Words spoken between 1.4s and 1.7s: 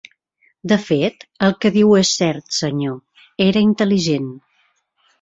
el